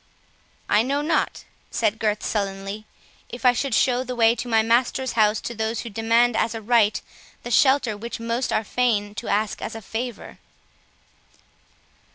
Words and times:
"I 0.67 0.81
know 0.81 1.03
not," 1.03 1.43
said 1.69 1.99
Gurth, 1.99 2.23
sullenly, 2.23 2.85
"if 3.29 3.45
I 3.45 3.53
should 3.53 3.75
show 3.75 4.03
the 4.03 4.15
way 4.15 4.33
to 4.33 4.47
my 4.47 4.63
master's 4.63 5.11
house, 5.11 5.39
to 5.41 5.53
those 5.53 5.81
who 5.81 5.91
demand 5.91 6.35
as 6.35 6.55
a 6.55 6.59
right, 6.63 6.99
the 7.43 7.51
shelter 7.51 7.95
which 7.95 8.19
most 8.19 8.51
are 8.51 8.63
fain 8.63 9.13
to 9.13 9.27
ask 9.27 9.61
as 9.61 9.75
a 9.75 9.79
favour." 9.83 10.39